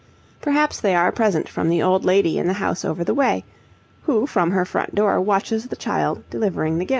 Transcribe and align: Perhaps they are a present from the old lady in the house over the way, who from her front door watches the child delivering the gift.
Perhaps 0.41 0.79
they 0.79 0.95
are 0.95 1.09
a 1.09 1.11
present 1.11 1.47
from 1.47 1.69
the 1.69 1.83
old 1.83 2.03
lady 2.03 2.39
in 2.39 2.47
the 2.47 2.53
house 2.53 2.83
over 2.83 3.03
the 3.03 3.13
way, 3.13 3.43
who 4.01 4.25
from 4.25 4.49
her 4.49 4.65
front 4.65 4.95
door 4.95 5.21
watches 5.21 5.67
the 5.67 5.75
child 5.75 6.23
delivering 6.31 6.79
the 6.79 6.85
gift. 6.85 6.89